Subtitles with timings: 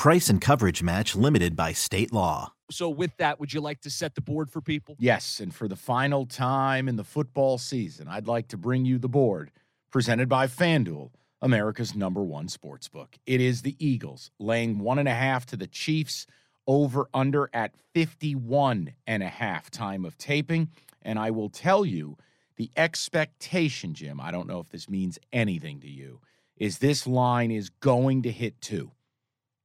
[0.00, 2.54] Price and coverage match limited by state law.
[2.70, 4.96] So, with that, would you like to set the board for people?
[4.98, 8.96] Yes, and for the final time in the football season, I'd like to bring you
[8.96, 9.50] the board
[9.90, 11.10] presented by FanDuel,
[11.42, 13.18] America's number one sports book.
[13.26, 16.26] It is the Eagles laying one and a half to the Chiefs
[16.66, 20.70] over under at 51 and a half time of taping.
[21.02, 22.16] And I will tell you
[22.56, 26.20] the expectation, Jim, I don't know if this means anything to you,
[26.56, 28.92] is this line is going to hit two.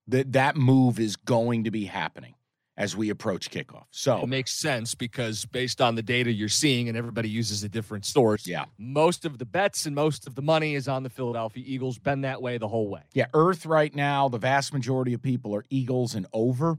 [0.08, 2.36] That that move is going to be happening
[2.78, 3.86] as we approach kickoff.
[3.92, 7.70] So it makes sense because based on the data you're seeing, and everybody uses a
[7.70, 8.45] different source.
[8.45, 8.66] Yeah.
[8.78, 11.97] Most of the bets and most of the money is on the Philadelphia Eagles.
[11.97, 13.02] Been that way the whole way.
[13.14, 13.28] Yeah.
[13.34, 16.78] Earth right now, the vast majority of people are Eagles and over.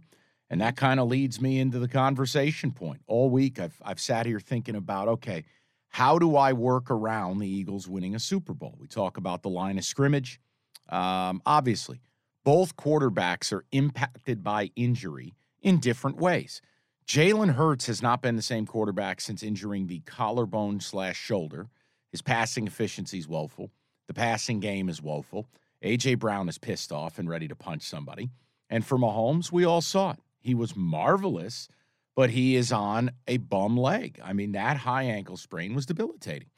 [0.49, 3.01] And that kind of leads me into the conversation point.
[3.07, 5.45] All week I've I've sat here thinking about, okay,
[5.89, 8.77] how do I work around the Eagles winning a Super Bowl?
[8.79, 10.41] We talk about the line of scrimmage.
[10.89, 12.01] Um, obviously,
[12.47, 16.63] both quarterbacks are impacted by injury in different ways.
[17.05, 21.67] Jalen Hurts has not been the same quarterback since injuring the collarbone slash shoulder.
[22.12, 23.73] His passing efficiency is woeful.
[24.06, 25.49] The passing game is woeful.
[25.83, 26.15] A.J.
[26.15, 28.31] Brown is pissed off and ready to punch somebody.
[28.71, 30.21] And for Mahomes, we all saw it.
[30.39, 31.69] He was marvelous,
[32.15, 34.21] but he is on a bum leg.
[34.23, 36.51] I mean, that high ankle sprain was debilitating.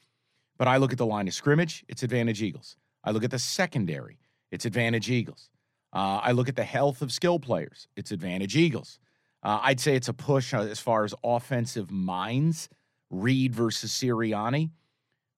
[0.55, 2.77] But I look at the line of scrimmage, it's advantage Eagles.
[3.03, 4.19] I look at the secondary,
[4.51, 5.49] it's advantage Eagles.
[5.91, 7.87] Uh, I look at the health of skill players.
[7.95, 8.99] It's advantage Eagles.
[9.41, 12.69] Uh, I'd say it's a push uh, as far as offensive minds,
[13.09, 14.71] Reid versus Sirianni.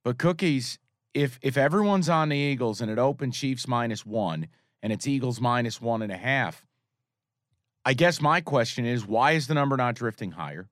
[0.03, 0.79] But cookies,
[1.13, 4.47] if if everyone's on the Eagles and it open Chiefs minus one
[4.81, 6.65] and it's Eagles minus one and a half,
[7.85, 10.69] I guess my question is why is the number not drifting higher?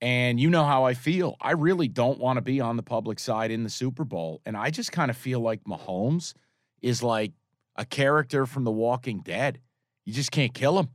[0.00, 1.36] And you know how I feel.
[1.40, 4.42] I really don't want to be on the public side in the Super Bowl.
[4.44, 6.34] And I just kind of feel like Mahomes
[6.82, 7.32] is like
[7.76, 9.60] a character from The Walking Dead.
[10.04, 10.88] You just can't kill him.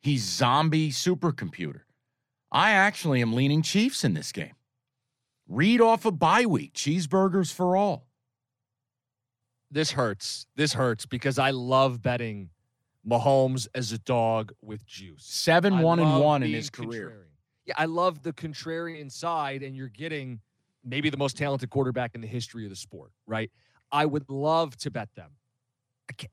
[0.00, 1.80] He's zombie supercomputer.
[2.52, 4.54] I actually am leaning Chiefs in this game.
[5.48, 8.06] Reid off a of bye week, cheeseburgers for all.
[9.70, 10.46] This hurts.
[10.56, 12.50] This hurts because I love betting
[13.06, 15.24] Mahomes as a dog with juice.
[15.24, 17.08] Seven, one, and one in his career.
[17.08, 17.24] Contrarian.
[17.66, 20.40] Yeah, I love the contrarian side, and you're getting
[20.84, 23.50] maybe the most talented quarterback in the history of the sport, right?
[23.90, 25.30] I would love to bet them.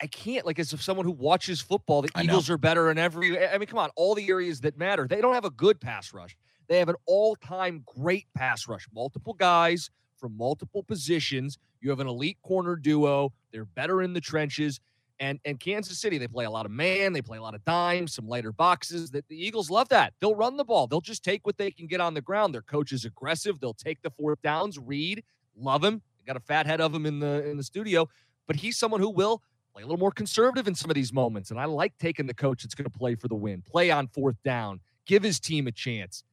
[0.02, 3.48] I can't like as if someone who watches football, the Eagles are better in every.
[3.48, 5.08] I mean, come on, all the areas that matter.
[5.08, 6.36] They don't have a good pass rush.
[6.68, 8.88] They have an all-time great pass rush.
[8.94, 11.58] Multiple guys from multiple positions.
[11.80, 13.34] You have an elite corner duo.
[13.52, 14.80] They're better in the trenches.
[15.20, 17.14] And and Kansas City, they play a lot of man.
[17.14, 19.12] They play a lot of dimes, some lighter boxes.
[19.12, 20.14] That the Eagles love that.
[20.20, 20.88] They'll run the ball.
[20.88, 22.54] They'll just take what they can get on the ground.
[22.54, 23.60] Their coach is aggressive.
[23.60, 24.80] They'll take the fourth downs.
[24.80, 25.24] Reid,
[25.56, 26.02] love him.
[26.26, 28.08] Got a fat head of him in the in the studio,
[28.48, 29.42] but he's someone who will
[29.74, 31.52] play a little more conservative in some of these moments.
[31.52, 34.08] And I like taking the coach that's going to play for the win, play on
[34.08, 36.24] fourth down, give his team a chance.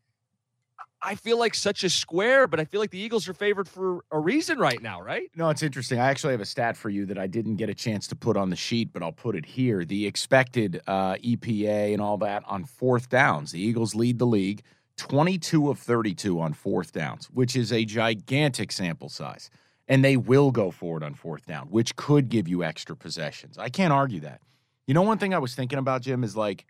[1.00, 4.00] I feel like such a square, but I feel like the Eagles are favored for
[4.10, 5.30] a reason right now, right?
[5.36, 6.00] No, it's interesting.
[6.00, 8.36] I actually have a stat for you that I didn't get a chance to put
[8.36, 9.84] on the sheet, but I'll put it here.
[9.84, 13.52] The expected uh, EPA and all that on fourth downs.
[13.52, 14.62] The Eagles lead the league
[14.96, 19.50] 22 of 32 on fourth downs, which is a gigantic sample size
[19.88, 23.58] and they will go forward on fourth down, which could give you extra possessions.
[23.58, 24.40] I can't argue that.
[24.86, 26.66] You know, one thing I was thinking about, Jim, is like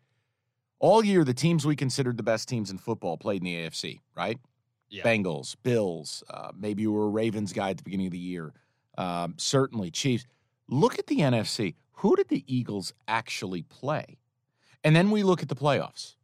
[0.78, 4.00] all year the teams we considered the best teams in football played in the AFC,
[4.16, 4.38] right?
[4.88, 5.02] Yeah.
[5.02, 8.54] Bengals, Bills, uh, maybe you were a Ravens guy at the beginning of the year.
[8.96, 10.24] Um, certainly Chiefs.
[10.68, 11.74] Look at the NFC.
[11.94, 14.18] Who did the Eagles actually play?
[14.84, 16.14] And then we look at the playoffs.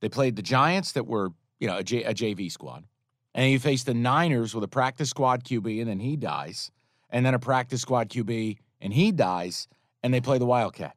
[0.00, 2.84] They played the Giants that were, you know, a, J- a JV squad
[3.34, 6.70] and you face the Niners with a practice squad QB, and then he dies,
[7.10, 9.68] and then a practice squad QB, and he dies,
[10.02, 10.96] and they play the Wildcat.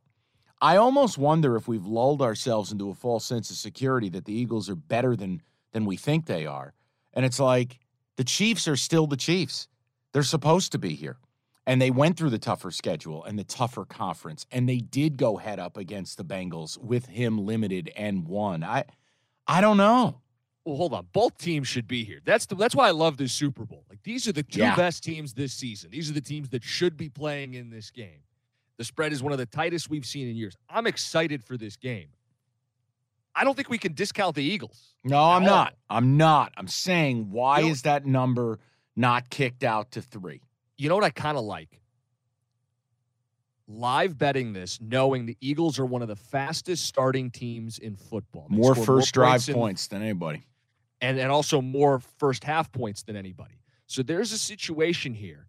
[0.61, 4.33] I almost wonder if we've lulled ourselves into a false sense of security that the
[4.33, 5.41] Eagles are better than
[5.73, 6.73] than we think they are.
[7.13, 7.79] And it's like
[8.15, 9.67] the Chiefs are still the Chiefs.
[10.13, 11.17] They're supposed to be here.
[11.67, 14.45] And they went through the tougher schedule and the tougher conference.
[14.51, 18.63] And they did go head up against the Bengals with him limited and won.
[18.63, 18.85] I
[19.47, 20.21] I don't know.
[20.65, 21.07] Well, hold on.
[21.13, 22.19] Both teams should be here.
[22.25, 23.85] That's the, that's why I love this Super Bowl.
[23.87, 24.75] Like these are the two Yeah.
[24.75, 25.91] best teams this season.
[25.91, 28.23] These are the teams that should be playing in this game.
[28.77, 30.57] The spread is one of the tightest we've seen in years.
[30.69, 32.07] I'm excited for this game.
[33.35, 34.95] I don't think we can discount the Eagles.
[35.03, 35.47] No, I'm all.
[35.49, 35.75] not.
[35.89, 36.51] I'm not.
[36.57, 38.59] I'm saying why You know- is that number
[38.95, 40.41] not kicked out to three?
[40.77, 41.81] You know what I kind of like?
[43.67, 48.47] Live betting this, knowing the Eagles are one of the fastest starting teams in football.
[48.49, 50.43] They More first drive in- points than anybody.
[51.01, 53.59] And and also more first half points than anybody.
[53.87, 55.47] So there's a situation here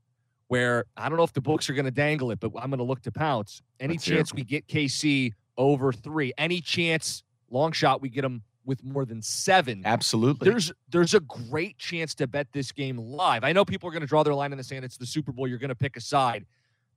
[0.48, 2.78] where I don't know if the books are going to dangle it, but I'm going
[2.78, 3.62] to look to pounce.
[3.80, 6.32] Any hear chance we get KC over three?
[6.38, 9.82] Any chance long shot we get them with more than seven?
[9.84, 10.48] Absolutely.
[10.48, 13.44] There's there's a great chance to bet this game live.
[13.44, 14.84] I know people are going to draw their line in the sand.
[14.84, 15.48] It's the Super Bowl.
[15.48, 16.44] You're going to pick a side,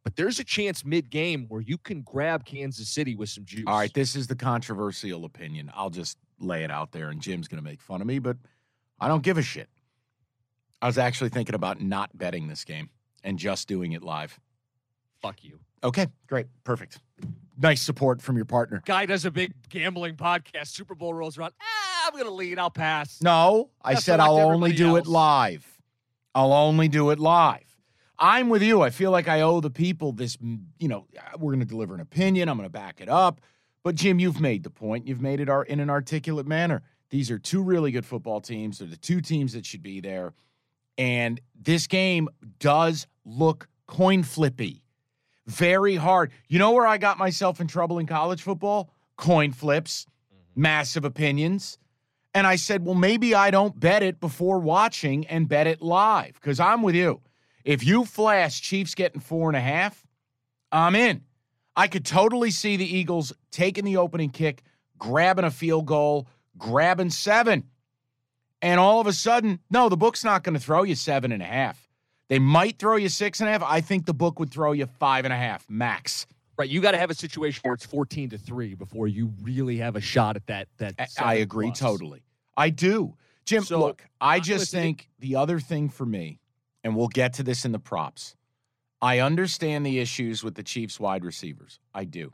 [0.04, 3.63] but there's a chance mid game where you can grab Kansas City with some juice.
[3.68, 5.72] All right, this is the controversial opinion.
[5.74, 8.38] I'll just lay it out there, and Jim's going to make fun of me, but
[9.00, 9.69] I don't give a shit.
[10.81, 12.89] I was actually thinking about not betting this game
[13.24, 14.39] and just doing it live.
[15.21, 15.59] fuck you.
[15.83, 17.00] Okay, great, perfect.
[17.57, 18.81] Nice support from your partner.
[18.86, 20.68] guy does a big gambling podcast.
[20.68, 21.53] Super Bowl rolls around.
[21.62, 22.57] Ah, I'm gonna lead.
[22.57, 23.21] I'll pass.
[23.21, 25.65] No, I That's said I'll only do it live.
[26.33, 27.69] I'll only do it live.
[28.18, 28.81] I'm with you.
[28.81, 30.38] I feel like I owe the people this,
[30.77, 31.07] you know,
[31.38, 32.50] we're going to deliver an opinion.
[32.50, 33.39] I'm going to back it up.
[33.84, 35.08] But Jim, you've made the point.
[35.08, 36.81] You've made it in an articulate manner.
[37.10, 38.80] These are two really good football teams.
[38.80, 40.34] They're the two teams that should be there.
[40.98, 42.30] And this game
[42.60, 44.84] does look coin flippy.
[45.48, 46.31] Very hard.
[46.48, 48.92] You know where I got myself in trouble in college football?
[49.18, 50.62] Coin flips, mm-hmm.
[50.62, 51.80] massive opinions.
[52.36, 56.34] And I said, well, maybe I don't bet it before watching and bet it live
[56.34, 57.22] because I'm with you.
[57.64, 60.06] If you flash Chiefs getting four and a half,
[60.72, 61.24] I'm in.
[61.80, 64.64] I could totally see the Eagles taking the opening kick,
[64.98, 66.28] grabbing a field goal,
[66.58, 67.64] grabbing seven.
[68.62, 71.42] And all of a sudden, no, the book's not going to throw you seven and
[71.42, 71.88] a half.
[72.28, 73.64] They might throw you six and a half.
[73.64, 76.28] I think the book would throw you five and a half max.
[76.58, 79.78] Right, you got to have a situation where it's 14 to three before you really
[79.78, 80.68] have a shot at that.
[80.80, 81.80] That I- agree plus.
[81.80, 82.24] totally.
[82.58, 83.16] I do.
[83.46, 86.42] Jim, So, look, I just think the other thing for me,
[86.84, 88.36] and we'll get to this in the props,
[89.01, 91.80] I understand the issues with the Chiefs wide receivers.
[91.94, 92.34] I do.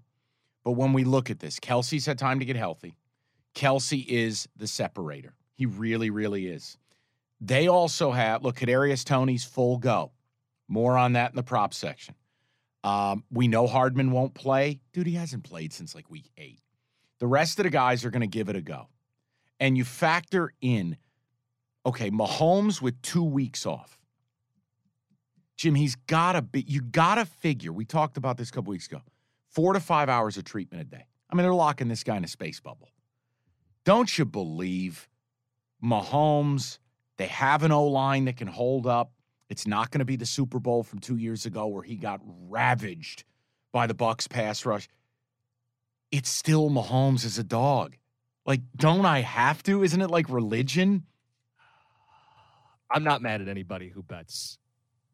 [0.64, 2.96] But when we look at this, Kelce's had time to get healthy.
[3.54, 5.36] Kelce is the separator.
[5.54, 6.78] He really, really is.
[7.40, 10.12] They also have, look, Kadarius Toney's full go.
[10.68, 12.16] More on that in the prop section.
[12.84, 14.80] Um, we know Hardman won't play.
[14.94, 16.60] Dude, he hasn't played since like week eight.
[17.20, 18.88] The rest of the guys are going to give it a go.
[19.60, 20.98] And you factor in,
[21.86, 23.98] okay, Mahomes with two weeks off.
[25.58, 28.72] Jim, he's got to be, you got to figure, we talked about this a couple
[28.72, 29.02] weeks ago,
[29.50, 31.06] four to five hours of treatment a day.
[31.30, 32.90] I mean, they're locking this guy in a space bubble.
[33.86, 35.08] Don't you believe
[35.84, 36.80] Mahomes?
[37.18, 39.12] They have an O line that can hold up.
[39.50, 42.20] It's not going to be the Super Bowl from two years ago where he got
[42.50, 43.24] ravaged
[43.72, 44.90] by the Bucs pass rush.
[46.12, 47.96] It's still Mahomes as a dog.
[48.46, 49.84] Like, don't I have to?
[49.84, 51.06] Isn't it like religion?
[52.92, 54.58] I'm not mad at anybody who bets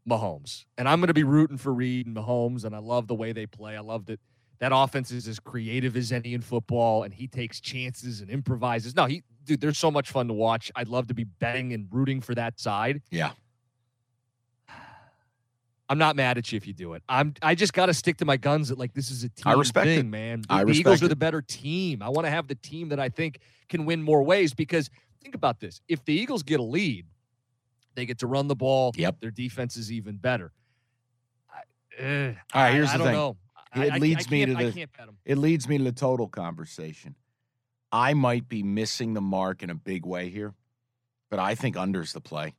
[0.09, 3.15] Mahomes, and I'm going to be rooting for Reid and Mahomes, and I love the
[3.15, 3.77] way they play.
[3.77, 4.19] I love that
[4.59, 8.95] that offense is as creative as any in football, and he takes chances and improvises.
[8.95, 10.71] No, he, dude, they're so much fun to watch.
[10.75, 13.01] I'd love to be betting and rooting for that side.
[13.09, 13.31] Yeah.
[15.89, 17.03] I'm not mad at you if you do it.
[17.09, 17.33] I'm.
[17.41, 18.69] I just got to stick to my guns.
[18.69, 20.03] That like this is a team I respect thing, it.
[20.05, 20.43] man.
[20.49, 22.01] I the Eagles respect are the better team.
[22.01, 24.53] I want to have the team that I think can win more ways.
[24.53, 24.89] Because
[25.21, 27.07] think about this: if the Eagles get a lead,
[27.95, 28.91] they get to run the ball.
[28.95, 29.19] Yep.
[29.19, 30.51] Their defense is even better.
[31.49, 31.61] I,
[32.01, 33.15] eh, All right, I- here's I, the don't thing.
[33.15, 33.37] know.
[33.85, 35.17] It I- leads I me to I the- can't bet 'em.
[35.25, 37.15] It leads me to the total conversation.
[37.91, 40.53] I might be missing the mark in a big way here,
[41.29, 42.55] but I think under's the play.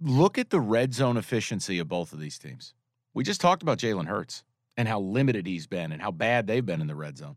[0.00, 2.74] Look at the red zone efficiency of both of these teams.
[3.14, 4.44] We just talked about Jalen Hurts
[4.76, 7.36] and how limited he's been and how bad they've been in the red zone.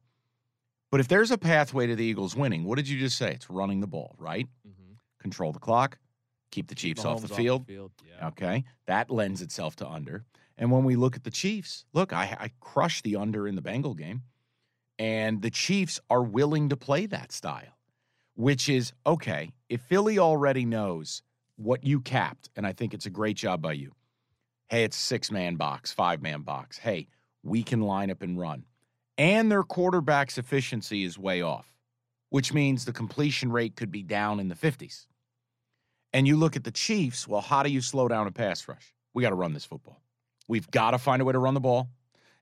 [0.91, 3.31] But if there's a pathway to the Eagles winning, what did you just say?
[3.33, 4.47] It's running the ball, right?
[4.67, 4.97] Mhm.
[5.19, 5.97] Control the clock,
[6.51, 7.65] keep the Chiefs off Mahomes the field.
[7.69, 8.27] Yeah.
[8.27, 8.63] Okay.
[8.85, 10.25] That lends itself to under.
[10.57, 13.61] And when we look at the Chiefs, look, I, I crushed the under in the
[13.61, 14.23] Bengal game.
[14.99, 17.77] And the Chiefs are willing to play that style,
[18.35, 19.51] which is okay.
[19.69, 21.23] If Philly already knows
[21.55, 23.93] what you capped, and I think it's a great job by you.
[24.69, 26.77] Hey, it's six man box, five man box.
[26.77, 27.07] Hey,
[27.43, 28.65] we can line up and run.
[29.17, 31.73] And their quarterback's efficiency is way off,
[32.29, 35.05] which means the completion rate could be down in the 50s.
[36.13, 38.93] And you look at the Chiefs, well, how do you slow down a pass rush?
[39.13, 40.01] We got to run this football.
[40.47, 41.89] We've got to find a way to run the ball,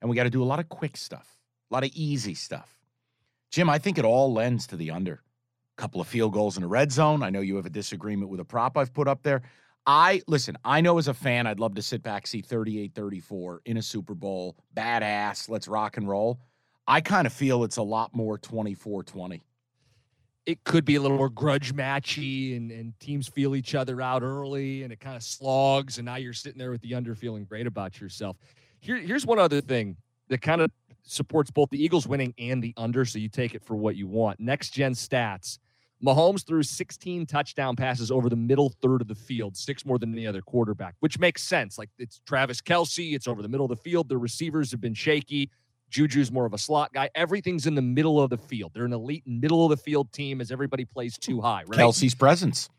[0.01, 1.37] and we got to do a lot of quick stuff,
[1.69, 2.79] a lot of easy stuff.
[3.51, 5.21] Jim, I think it all lends to the under.
[5.77, 7.23] A couple of field goals in the red zone.
[7.23, 9.41] I know you have a disagreement with a prop I've put up there.
[9.85, 13.61] I listen, I know as a fan, I'd love to sit back, see 38 34
[13.65, 16.39] in a Super Bowl, badass, let's rock and roll.
[16.87, 19.43] I kind of feel it's a lot more 24 20.
[20.45, 24.23] It could be a little more grudge matchy and, and teams feel each other out
[24.23, 25.97] early and it kind of slogs.
[25.97, 28.37] And now you're sitting there with the under feeling great about yourself.
[28.79, 29.97] Here, here's one other thing
[30.29, 30.71] that kind of
[31.03, 33.05] supports both the Eagles winning and the under.
[33.05, 34.39] So you take it for what you want.
[34.39, 35.59] Next gen stats
[36.03, 40.13] Mahomes threw 16 touchdown passes over the middle third of the field, six more than
[40.13, 41.77] any other quarterback, which makes sense.
[41.77, 44.07] Like it's Travis Kelce, it's over the middle of the field.
[44.07, 45.49] The receivers have been shaky.
[45.89, 47.09] Juju's more of a slot guy.
[47.15, 48.71] Everything's in the middle of the field.
[48.73, 51.79] They're an elite middle of the field team as everybody plays too high, right?
[51.79, 52.69] Kelce's presence.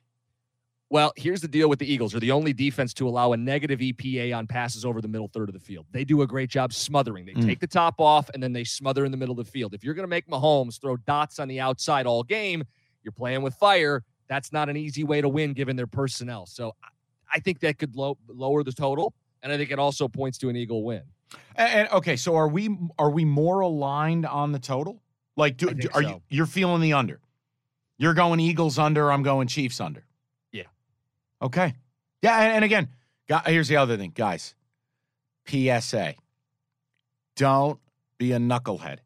[0.92, 2.12] Well, here's the deal with the Eagles.
[2.12, 5.48] They're the only defense to allow a negative EPA on passes over the middle third
[5.48, 5.86] of the field.
[5.92, 7.26] They do a great job smothering.
[7.26, 7.46] They mm.
[7.46, 9.72] take the top off and then they smother in the middle of the field.
[9.72, 12.64] If you're going to make Mahomes throw dots on the outside all game,
[13.04, 14.02] you're playing with fire.
[14.28, 16.46] That's not an easy way to win given their personnel.
[16.46, 16.74] So
[17.32, 19.14] I think that could low, lower the total,
[19.44, 21.02] and I think it also points to an Eagle win.
[21.56, 25.02] And, and okay, so are we are we more aligned on the total?
[25.36, 26.08] Like, do, do are so.
[26.08, 27.20] you you're feeling the under?
[27.98, 29.12] You're going Eagles under.
[29.12, 30.04] I'm going Chiefs under.
[30.52, 30.64] Yeah.
[31.42, 31.74] Okay.
[32.22, 32.88] Yeah, and, and again,
[33.46, 34.54] here's the other thing, guys.
[35.46, 36.14] PSA:
[37.36, 37.78] Don't
[38.18, 38.98] be a knucklehead.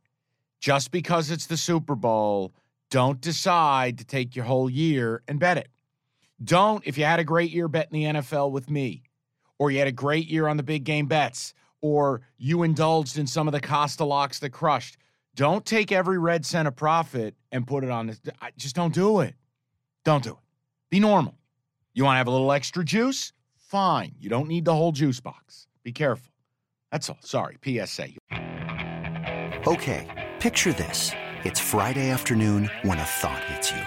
[0.60, 2.54] Just because it's the Super Bowl
[2.90, 5.68] don't decide to take your whole year and bet it.
[6.42, 9.02] Don't, if you had a great year betting the NFL with me,
[9.58, 11.54] or you had a great year on the big game bets,
[11.84, 14.96] or you indulged in some of the Costa locks that crushed,
[15.34, 18.22] don't take every red cent of profit and put it on this.
[18.56, 19.34] Just don't do it.
[20.02, 20.36] Don't do it.
[20.88, 21.36] Be normal.
[21.92, 23.34] You want to have a little extra juice?
[23.58, 24.14] Fine.
[24.18, 25.66] You don't need the whole juice box.
[25.82, 26.32] Be careful.
[26.90, 27.18] That's all.
[27.20, 27.58] Sorry.
[27.62, 28.08] PSA.
[29.66, 30.30] Okay.
[30.40, 31.10] Picture this.
[31.44, 33.82] It's Friday afternoon when a thought hits you.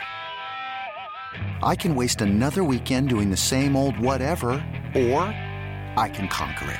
[1.67, 4.49] I can waste another weekend doing the same old whatever,
[4.93, 5.23] or
[5.97, 6.79] I can conquer it.